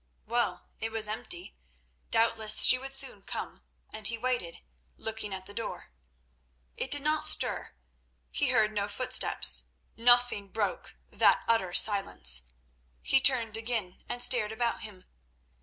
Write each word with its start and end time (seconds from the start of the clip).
Well, 0.25 0.65
it 0.79 0.91
was 0.91 1.07
empty—doubtless 1.07 2.63
she 2.63 2.79
would 2.79 2.95
soon 2.95 3.21
come, 3.21 3.61
and 3.91 4.07
he 4.07 4.17
waited, 4.17 4.57
looking 4.97 5.31
at 5.31 5.45
the 5.45 5.53
door. 5.53 5.91
It 6.75 6.89
did 6.89 7.03
not 7.03 7.23
stir; 7.23 7.73
he 8.31 8.47
heard 8.47 8.73
no 8.73 8.87
footsteps; 8.87 9.65
nothing 9.95 10.47
broke 10.47 10.95
that 11.11 11.43
utter 11.47 11.71
silence. 11.75 12.49
He 13.03 13.21
turned 13.21 13.55
again 13.57 14.03
and 14.09 14.23
stared 14.23 14.51
about 14.51 14.81
him. 14.81 15.05